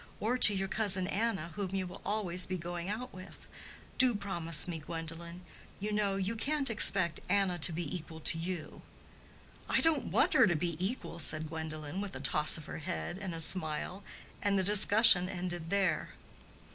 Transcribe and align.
or 0.19 0.35
to 0.35 0.55
your 0.55 0.67
cousin 0.67 1.05
Anna, 1.05 1.51
whom 1.53 1.75
you 1.75 1.85
will 1.85 2.01
always 2.03 2.47
be 2.47 2.57
going 2.57 2.89
out 2.89 3.13
with. 3.13 3.45
Do 3.99 4.15
promise 4.15 4.67
me, 4.67 4.79
Gwendolen. 4.79 5.41
You 5.79 5.91
know, 5.91 6.15
you 6.15 6.35
can't 6.35 6.71
expect 6.71 7.19
Anna 7.29 7.59
to 7.59 7.71
be 7.71 7.95
equal 7.97 8.19
to 8.21 8.39
you." 8.39 8.81
"I 9.69 9.79
don't 9.81 10.05
want 10.07 10.33
her 10.33 10.47
to 10.47 10.55
be 10.55 10.75
equal," 10.83 11.19
said 11.19 11.49
Gwendolen, 11.49 12.01
with 12.01 12.15
a 12.15 12.19
toss 12.19 12.57
of 12.57 12.65
her 12.65 12.79
head 12.79 13.19
and 13.19 13.35
a 13.35 13.39
smile, 13.41 14.03
and 14.41 14.57
the 14.57 14.63
discussion 14.63 15.29
ended 15.29 15.69
there. 15.69 16.09